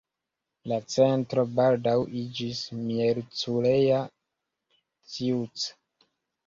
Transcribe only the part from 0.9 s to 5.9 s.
centro baldaŭ iĝis Miercurea Ciuc.